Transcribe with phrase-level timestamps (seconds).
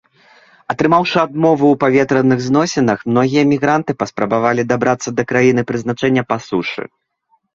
[0.73, 6.83] Атрымаўшы адмову ў паветраных зносінах, многія мігранты паспрабавалі дабрацца да краіны прызначэння па сушы.